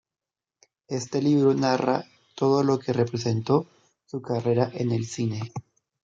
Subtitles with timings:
[0.87, 3.67] En este libro narra todo lo que representó
[4.07, 5.51] su carrera en el cine.